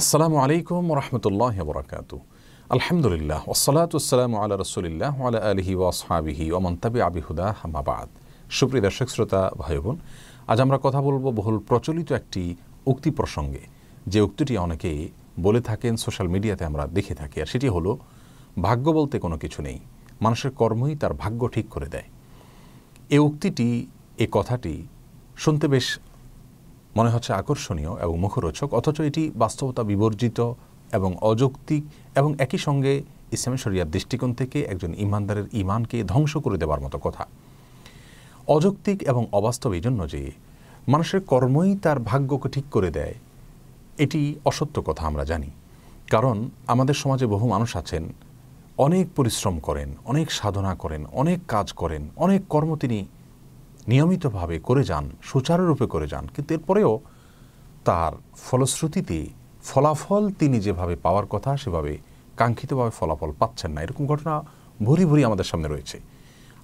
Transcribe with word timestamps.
আসসালামু 0.00 0.36
আলাইকুম 0.44 0.84
রহমতুল্লাহ 1.00 1.56
বরকাত 1.70 2.10
আলহামদুলিল্লাহ 2.76 3.40
ওসলাত 3.54 3.92
আসসালাম 4.00 4.32
আল্লাহ 4.42 4.58
রসুলিল্লাহ 4.64 5.14
আলা 5.26 5.38
আলহি 5.50 5.74
ওয়াসহাবিহি 5.80 6.44
ওমন্তাবি 6.58 6.98
আবিহুদা 7.08 7.46
হামাবাদ 7.60 8.08
সুপ্রিয় 8.58 8.82
দর্শক, 8.86 9.08
শ্রোতা 9.14 9.42
ভাই 9.60 9.78
বোন 9.84 9.96
আজ 10.50 10.58
আমরা 10.64 10.78
কথা 10.84 11.00
বলব 11.06 11.24
বহুল 11.38 11.58
প্রচলিত 11.68 12.08
একটি 12.20 12.42
উক্তি 12.92 13.10
প্রসঙ্গে। 13.18 13.62
যে 14.12 14.18
উক্তিটি 14.26 14.54
অনেকেই 14.66 14.98
বলে 15.46 15.60
থাকেন, 15.68 15.92
সোশ্যাল 16.04 16.28
মিডিয়াতে 16.34 16.64
আমরা 16.70 16.84
দেখে 16.96 17.14
থাকি, 17.20 17.36
আর 17.42 17.48
সেটি 17.52 17.68
হলো, 17.68 17.92
ভাগ্য 18.66 18.86
বলতে 18.98 19.16
কোনো 19.24 19.36
কিছু 19.42 19.58
নেই। 19.66 19.78
মানুষের 20.24 20.50
কর্মই 20.60 20.94
তার 21.02 21.12
ভাগ্য 21.22 21.40
ঠিক 21.54 21.66
করে 21.74 21.88
দেয়। 21.94 22.08
এ 23.16 23.18
উক্তিটি, 23.28 23.68
এ 24.24 24.26
কথাটি 24.36 24.74
শুনতে 25.44 25.66
বেশ 25.74 25.86
মনে 26.96 27.10
হচ্ছে 27.10 27.30
আকর্ষণীয় 27.32 27.92
এবং 28.04 28.14
মুখরোচক, 28.18 28.68
অথচ 28.74 29.00
এটি 29.00 29.22
বাস্তবতা 29.42 29.82
বিবর্জিত 29.82 30.38
এবং 30.92 31.10
অযৌক্তিক 31.30 31.82
এবং 32.14 32.30
একই 32.38 32.58
সঙ্গে 32.58 32.92
ইসলামী 33.32 33.58
শরিয়ার 33.64 33.92
দৃষ্টিকোণ 33.94 34.30
থেকে 34.34 34.58
একজন 34.62 34.94
ইমানদারের 34.98 35.46
ইমানকে 35.52 36.04
ধ্বংস 36.04 36.32
করে 36.36 36.56
দেওয়ার 36.58 36.80
মতো 36.80 36.98
কথা। 36.98 37.24
অযৌক্তিক 38.56 39.02
এবং 39.02 39.22
অবাস্তব 39.32 39.70
এই 39.72 39.80
জন্য 39.80 40.00
যে 40.08 40.22
মানুষের 40.88 41.20
কর্মই 41.20 41.70
তার 41.84 41.98
ভাগ্যকে 42.00 42.48
ঠিক 42.48 42.66
করে 42.70 42.90
দেয়, 42.90 43.14
এটি 44.04 44.20
অসত্য 44.44 44.76
কথা 44.82 45.02
আমরা 45.06 45.24
জানি। 45.24 45.50
কারণ 46.10 46.36
আমাদের 46.66 46.94
সমাজে 46.94 47.26
বহু 47.26 47.48
মানুষ 47.48 47.76
আছেন, 47.76 48.04
অনেক 48.78 49.06
পরিশ্রম 49.16 49.56
করেন, 49.58 49.88
অনেক 50.04 50.26
সাধনা 50.32 50.74
করেন, 50.74 51.02
অনেক 51.12 51.38
কাজ 51.48 51.66
করেন, 51.72 52.02
অনেক 52.16 52.40
কর্ম 52.48 52.70
তিনি 52.76 52.98
নিয়মিতভাবে 53.88 54.58
করে 54.58 54.84
যান, 54.84 55.04
সুচারুরূপে 55.22 55.86
করে 55.86 56.06
যান। 56.06 56.24
কিন্তু 56.34 56.54
এরপরেও 56.54 57.00
তার 57.84 58.12
ফলশ্রুতিতে 58.36 59.18
ফলাফল 59.64 60.30
তিনি 60.38 60.60
যেভাবে 60.60 60.96
পাওয়ার 60.96 61.26
কথা, 61.26 61.56
সেভাবে 61.56 61.98
কাঙ্ক্ষিতভাবে 62.36 62.90
ফলাফল 62.90 63.32
পাচ্ছেন 63.38 63.70
না। 63.70 63.82
এরকম 63.82 64.06
ঘটনা 64.06 64.34
ভরি 64.84 65.04
ভরি 65.04 65.24
আমাদের 65.24 65.44
সামনে 65.44 65.68
রয়েছে। 65.68 66.00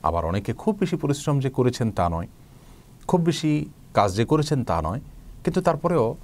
আবার 0.03 0.25
অনেকে 0.25 0.53
খুব 0.53 0.77
বেশি 0.81 0.97
পরিশ্রম 0.97 1.41
যে 1.41 1.51
করেছেন 1.51 1.91
তা 1.91 2.09
নয়, 2.09 2.29
খুব 3.07 3.21
বেশি 3.21 3.67
কাজ 3.95 4.15
যে 4.15 4.25
করেছেন 4.25 4.65
তা 4.65 4.83
নয়, 4.83 5.01
কিন্তু 5.45 5.61
তারপরেও 5.61 6.15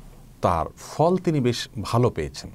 তার 0.43 0.67
ফল 0.89 1.17
তিনি 1.17 1.41
বেশ 1.41 1.69
ভালো 1.83 2.11
পেয়েছেন। 2.11 2.51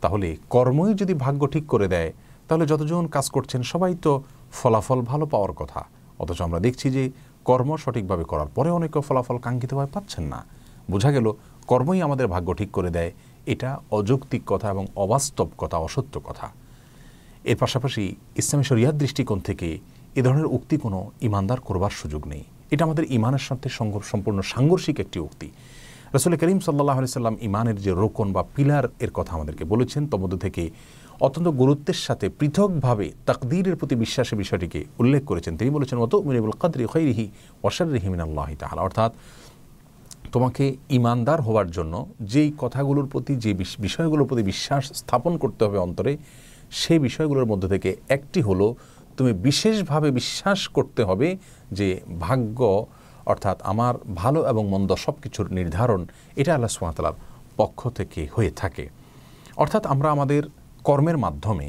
তাহলে 0.00 0.36
কর্মই 0.50 0.94
যদি 0.94 1.14
ভাগ্য 1.14 1.46
ঠিক 1.46 1.66
করে 1.66 1.88
দেয়, 1.88 2.12
তাহলে 2.48 2.66
যতজন 2.66 3.06
কাজ 3.06 3.30
করছেন, 3.30 3.62
সবাই 3.62 3.94
তো 4.02 4.22
ফলাফল 4.52 5.00
ভালো 5.00 5.26
পাওয়ার 5.26 5.52
কথা। 5.52 5.80
অথচ 6.18 6.42
আমরা 6.42 6.60
দেখছি 6.60 6.90
যে 6.90 7.10
কর্ম 7.44 7.76
সঠিকভাবে 7.76 8.24
করার 8.24 8.46
পরে 8.54 8.70
অনেকে 8.70 9.00
ফলাফল 9.00 9.38
কাঙ্ক্ষিতভাবে 9.38 9.90
পাচ্ছেন 9.92 10.24
না। 10.24 10.44
বোঝা 10.90 11.10
গেল, 11.12 11.32
কর্মই 11.66 12.02
আমাদের 12.02 12.26
ভাগ্য 12.26 12.54
ঠিক 12.54 12.70
করে 12.70 12.90
দেয়। 12.90 13.12
এটা 13.46 13.80
অযৌক্তিক 13.90 14.42
কথা 14.46 14.70
এবং 14.70 14.86
অবাস্তব 14.96 15.48
কথা, 15.58 15.76
অসত্য 15.76 16.20
কথা। 16.24 16.48
এর 17.44 17.56
পাশাপাশি 17.56 18.16
ইসলামী 18.36 18.64
শরিয়ার 18.64 18.98
দৃষ্টিকোণ 18.98 19.40
থেকে 19.40 19.78
এ 20.16 20.22
ধরনের 20.22 20.46
উক্তি 20.46 20.76
কোনো 20.76 21.10
ইমানদার 21.20 21.60
করবার 21.60 21.90
সুযোগ 21.90 22.26
নেই। 22.26 22.42
এটা 22.70 22.84
আমাদের 22.84 23.12
ইমানের 23.12 23.38
সাথে 23.38 23.68
সম্পূর্ণ 24.02 24.40
সাংঘর্ষিক 24.40 25.00
একটি 25.00 25.18
উক্তি। 25.20 25.50
রসুল 26.14 26.36
করিম 26.36 26.60
সাল্লাহ 26.60 27.04
সাল্লাম 27.04 27.36
ইমানের 27.40 27.76
যে 27.76 27.90
রোকন 27.90 28.32
বা 28.32 28.44
পিলার 28.56 28.88
এর 29.00 29.10
কথা 29.10 29.34
আমাদেরকে 29.34 29.64
বলেছেন 29.64 30.06
তমধ্য 30.06 30.38
থেকে 30.38 30.70
অত্যন্ত 31.24 31.48
গুরুত্বের 31.48 31.98
সাথে 32.06 32.26
পৃথকভাবে 32.38 33.06
তাকদীরের 33.26 33.76
প্রতি 33.76 33.94
বিশ্বাসের 33.94 34.38
বিষয়টিকে 34.38 34.84
উল্লেখ 34.98 35.24
করেছেন। 35.24 35.52
তিনি 35.56 35.70
বলেছেন 35.70 35.98
অত 35.98 36.14
মিনিবুল 36.28 36.54
কাদরি 36.60 36.84
খৈরিহি 36.92 37.26
ওয়াসারিহিমিন 37.62 38.20
আল্লাহ 38.20 38.48
তাহলে 38.58 38.80
অর্থাৎ 38.80 39.10
তোমাকে 40.32 40.64
ইমানদার 40.90 41.40
হওয়ার 41.42 41.68
জন্য 41.70 41.94
যেই 42.32 42.52
কথাগুলোর 42.58 43.06
প্রতি, 43.06 43.32
যে 43.44 43.50
বিষয়গুলোর 43.78 44.28
প্রতি 44.28 44.42
বিশ্বাস 44.42 44.84
স্থাপন 45.00 45.32
করতে 45.38 45.60
হবে 45.64 45.78
অন্তরে, 45.78 46.12
সেই 46.70 46.98
বিষয়গুলোর 46.98 47.46
মধ্যে 47.46 47.68
থেকে 47.68 47.90
একটি 48.08 48.40
হলো 48.40 48.66
তুমি 49.16 49.32
বিশেষভাবে 49.32 50.08
বিশ্বাস 50.10 50.60
করতে 50.68 51.00
হবে 51.04 51.28
যে 51.72 51.88
ভাগ্য, 52.20 52.86
অর্থাৎ 53.26 53.56
আমার 53.62 53.94
ভালো 54.14 54.40
এবং 54.48 54.64
মন্দ 54.68 54.90
সব 55.04 55.14
কিছুর 55.22 55.46
নির্ধারণ, 55.52 56.00
এটা 56.36 56.50
আল্লাহ 56.54 56.72
সুমাতালার 56.76 57.16
পক্ষ 57.56 57.80
থেকে 57.88 58.20
হয়ে 58.34 58.52
থাকে। 58.60 58.84
অর্থাৎ 59.56 59.82
আমরা 59.86 60.08
আমাদের 60.10 60.42
কর্মের 60.86 61.18
মাধ্যমে 61.24 61.68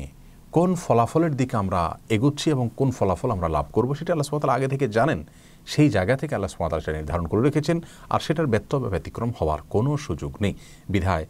কোন 0.56 0.70
ফলাফলের 0.84 1.34
দিকে 1.40 1.56
আমরা 1.64 1.82
এগুচ্ছি 2.16 2.48
এবং 2.56 2.66
কোন 2.80 2.90
ফলাফল 2.98 3.30
আমরা 3.32 3.50
লাভ 3.56 3.66
করব 3.76 3.90
সেটা 4.00 4.12
আল্লাহ 4.14 4.28
সুমাতালা 4.30 4.54
আগে 4.54 4.68
থেকে 4.74 4.86
জানেন। 4.98 5.20
সেই 5.74 5.90
জায়গা 5.96 6.16
থেকে 6.22 6.34
আল্লাহ 6.36 6.52
সুমাতালা 6.56 6.82
সেটা 6.86 6.98
নির্ধারণ 6.98 7.26
করে 7.28 7.42
রেখেছেন। 7.42 7.78
আর 8.14 8.20
সেটার 8.26 8.48
ব্যর্থ 8.48 8.72
বা 8.76 8.88
ব্যতিক্রম 8.94 9.32
হওয়ার 9.40 9.60
কোনো 9.74 9.92
সুযোগ 9.98 10.32
নেই। 10.42 10.54
বিধায় 10.94 11.26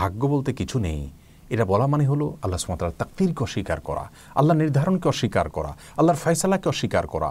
ভাগ্য 0.00 0.20
বলতে 0.26 0.50
কিছু 0.60 0.76
নেই। 0.78 1.00
এটা 1.54 1.64
বলা 1.72 1.86
মানে 1.86 2.04
হলো 2.06 2.26
আল্লাহ 2.42 2.58
সুমাতালার 2.64 2.96
তাকতিরকে 2.98 3.40
অস্বীকার 3.44 3.80
করা 3.80 4.04
আল্লাহ 4.34 4.54
নির্ধারণকে 4.62 5.06
অস্বীকার 5.08 5.46
করা, 5.56 5.72
আল্লাহর 5.98 6.18
ফয়সালাকে 6.24 6.66
অস্বীকার 6.68 7.04
করা। 7.06 7.30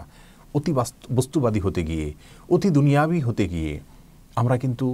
অতি 0.54 0.72
বস্তুবাদী 1.18 1.60
হতে 1.66 1.82
গিয়ে, 1.90 2.08
অতি 2.54 2.68
দুনিয়াবি 2.70 3.18
হতে 3.20 3.44
গিয়ে 3.48 3.72
আমরা 4.40 4.54
কিন্তু 4.62 4.86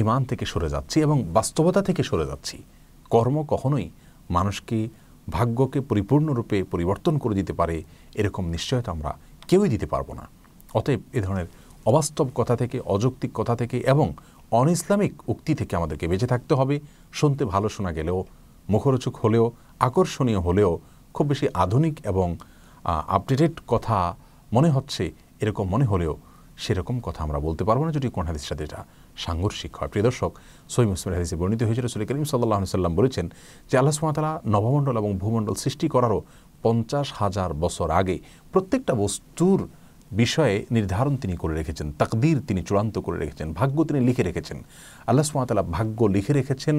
ইমান 0.00 0.20
থেকে 0.24 0.44
সরে 0.52 0.68
যাচ্ছি 0.74 0.96
এবং 1.06 1.16
বাস্তবতা 1.36 1.80
থেকে 1.88 2.02
সরে 2.10 2.26
যাচ্ছি। 2.26 2.56
কর্ম 3.10 3.36
কখনোই 3.52 3.86
মানুষকে 4.30 4.88
ভাগ্যকে 5.30 5.80
পরিপূর্ণরূপে 5.80 6.64
পরিবর্তন 6.64 7.18
করে 7.18 7.34
দিতে 7.34 7.52
পারে 7.52 7.82
এরকম 8.14 8.44
নিশ্চয়তা 8.46 8.90
আমরা 8.90 9.18
কেউই 9.48 9.68
দিতে 9.68 9.86
পারব 9.86 10.12
না। 10.12 10.28
অতএব 10.74 11.00
এ 11.12 11.20
ধরনের 11.20 11.46
অবাস্তব 11.86 12.26
কথা 12.34 12.56
থেকে, 12.56 12.80
অযৌক্তিক 12.80 13.30
কথা 13.34 13.56
থেকে 13.56 13.76
এবং 13.78 14.12
অন 14.50 14.68
ইসলামিক 14.68 15.28
উক্তি 15.28 15.54
থেকে 15.54 15.76
আমাদেরকে 15.76 16.08
বেঁচে 16.08 16.26
থাকতে 16.26 16.54
হবে। 16.54 16.80
শুনতে 17.12 17.44
ভালো 17.44 17.68
শোনা 17.68 17.92
গেলেও, 17.92 18.24
মুখরোচক 18.68 19.16
হলেও, 19.16 19.52
আকর্ষণীয় 19.80 20.40
হলেও, 20.40 20.80
খুব 21.14 21.26
বেশি 21.26 21.46
আধুনিক 21.54 21.94
এবং 22.06 22.36
আপডেটেড 22.84 23.52
কথা 23.66 24.16
মনে 24.52 24.70
হচ্ছে 24.70 25.12
এরকম 25.40 25.68
মনে 25.68 25.84
হলেও 25.84 26.16
সেরকম 26.64 26.96
কথা 27.06 27.20
আমরা 27.26 27.38
বলতে 27.46 27.62
পারব 27.68 27.80
না, 27.86 27.90
যদি 27.98 28.06
কোন 28.16 28.24
হাদিসের 28.28 28.48
সাথে 28.50 28.62
এটা 28.68 28.80
সাংঘর্ষিক 29.24 29.72
হয়। 29.78 29.88
প্রিয় 29.92 30.04
দর্শক 30.08 30.32
সৈম 30.74 30.88
মুসলিম 30.92 31.12
হাদিসে 31.18 31.36
বর্ণিত 31.40 31.60
হয়েছিল 31.68 31.84
রসুল 31.86 32.02
করিম 32.08 32.24
সাল্লাহ 32.32 32.58
সাল্লাম 32.78 32.94
বলেছেন 33.00 33.26
যে 33.70 33.74
আল্লাহ 33.80 33.94
সুমাতালা 33.98 34.32
নবমণ্ডল 34.54 34.94
এবং 35.02 35.10
ভূমণ্ডল 35.22 35.54
সৃষ্টি 35.64 35.86
করারও 35.94 36.20
পঞ্চাশ 36.64 37.06
হাজার 37.20 37.50
বছর 37.62 37.88
আগে 38.00 38.16
প্রত্যেকটা 38.52 38.92
বস্তুর 39.02 39.60
বিষয়ে 40.10 40.64
নির্ধারণ 40.70 41.16
তিনি 41.16 41.36
করে 41.36 41.54
রেখেছেন, 41.54 41.92
তাকদির 42.00 42.38
তিনি 42.48 42.60
চূড়ান্ত 42.62 42.98
করে 42.98 43.18
রেখেছেন, 43.18 43.52
ভাগ্য 43.52 43.76
তিনি 43.84 44.00
লিখে 44.08 44.22
রেখেছেন। 44.22 44.58
আল্লাহ 45.06 45.24
সুমাতালা 45.30 45.62
ভাগ্য 45.76 45.98
লিখে 46.06 46.32
রেখেছেন 46.32 46.76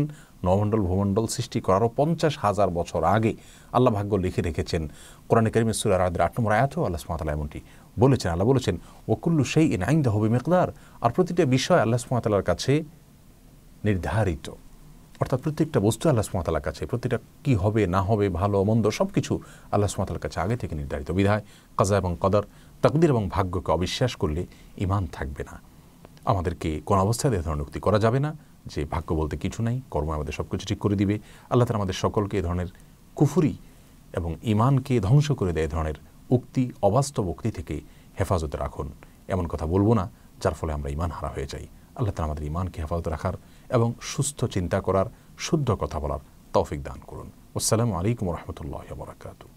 নমণ্ডল 0.47 0.81
ভূমণ্ডল 0.81 1.25
সৃষ্টি 1.27 1.59
করারও 1.61 1.89
পঞ্চাশ 1.99 2.33
হাজার 2.43 2.69
বছর 2.69 3.03
আগে 3.03 3.33
আল্লাহ 3.71 3.91
ভাগ্য 3.93 4.15
লিখে 4.15 4.41
রেখেছেন। 4.41 4.81
কোরআনে 5.29 5.49
করিমের 5.53 5.77
সুরার 5.79 6.01
আদের 6.07 6.21
আট 6.21 6.33
নম্বর 6.38 6.51
আয়াতেও 6.57 6.81
আল্লাহ 6.88 7.01
সুমাতালা 7.05 7.31
এমনটি 7.31 7.59
বলেছেন। 7.99 8.29
আল্লাহ 8.31 8.47
বলেছেন, 8.47 8.75
ওকুল্লু 9.07 9.44
সেই 9.44 9.67
ইন 9.75 9.81
আইন্দা 9.83 10.09
হবে 10.15 10.27
মেকদার 10.29 10.69
আর 11.01 11.11
প্রতিটা 11.15 11.45
বিষয় 11.45 11.81
আল্লাহ 11.85 11.99
সুমাতালার 12.05 12.44
কাছে 12.44 12.83
নির্ধারিত। 13.83 14.47
অর্থাৎ 15.21 15.39
প্রত্যেকটা 15.44 15.79
বস্তু 15.79 16.09
আল্লাহ 16.09 16.25
সুমাতালার 16.29 16.61
কাছে 16.61 16.85
প্রতিটা 16.85 17.17
কি 17.44 17.53
হবে, 17.55 17.81
না 17.88 18.01
হবে, 18.01 18.29
ভালো, 18.29 18.57
মন্দ 18.63 18.85
সব 18.89 19.07
কিছু 19.15 19.33
আল্লাহ 19.71 19.89
সুমাতালার 19.94 20.23
কাছে 20.25 20.38
আগে 20.39 20.55
থেকে 20.57 20.75
নির্ধারিত। 20.75 21.11
বিধায় 21.11 21.41
কাজা 21.77 21.97
এবং 21.97 22.17
কদর 22.19 22.44
তাকদির 22.83 23.09
এবং 23.09 23.23
ভাগ্যকে 23.35 23.69
অবিশ্বাস 23.71 24.11
করলে 24.15 24.41
ইমান 24.85 25.03
থাকবে 25.15 25.43
না। 25.49 25.55
আমাদেরকে 26.31 26.69
কোন 26.88 26.97
অবস্থায় 27.05 27.31
এ 27.39 27.41
ধরনের 27.45 27.63
উক্তি 27.65 27.79
করা 27.79 27.99
যাবে 28.05 28.19
না 28.25 28.31
যে 28.71 28.85
ভাগ্য 28.93 29.09
বলতে 29.19 29.35
কিছু 29.43 29.59
নাই, 29.63 29.81
কর্ম 29.93 30.09
আমাদের 30.11 30.33
সব 30.33 30.45
কিছু 30.51 30.65
ঠিক 30.69 30.79
করে 30.79 30.95
দিবে। 30.95 31.19
আল্লাহ 31.51 31.65
তালা 31.67 31.79
আমাদের 31.81 31.97
সকলকে 32.03 32.35
এ 32.39 32.41
ধরনের 32.41 32.69
কুফুরি 33.15 33.53
এবং 34.13 34.35
ইমানকে 34.53 34.93
ধ্বংস 34.99 35.27
করে 35.31 35.51
দেয় 35.53 35.67
ধরনের 35.67 35.97
উক্তি, 36.29 36.63
অবাস্তব 36.81 37.25
উক্তি 37.33 37.49
থেকে 37.51 37.75
হেফাজতে 38.19 38.57
রাখুন। 38.57 38.88
এমন 39.33 39.45
কথা 39.47 39.65
বলব 39.73 39.89
না, 39.94 40.05
যার 40.41 40.53
ফলে 40.53 40.71
আমরা 40.73 40.89
ইমান 40.95 41.11
হারা 41.11 41.29
হয়ে 41.35 41.47
যাই। 41.53 41.65
আল্লাহ 41.97 42.13
তালা 42.13 42.27
আমাদের 42.29 42.45
ইমানকে 42.51 42.77
হেফাজতে 42.81 43.09
রাখার 43.09 43.35
এবং 43.69 43.89
সুস্থ 44.13 44.39
চিন্তা 44.55 44.77
করার, 44.81 45.07
শুদ্ধ 45.38 45.69
কথা 45.81 45.97
বলার 46.00 46.21
তৌফিক 46.56 46.80
দান 46.83 47.00
করুন। 47.09 47.27
আসসালামু 47.56 47.94
আলাইকুম 48.00 48.25
রহমতুল্লাহ 48.35 48.81
বরাকাতু 49.00 49.47